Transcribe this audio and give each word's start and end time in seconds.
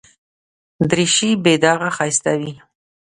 دریشي 0.89 1.29
بې 1.43 1.53
داغه 1.63 1.89
ښایسته 1.95 2.31
وي. 2.39 2.53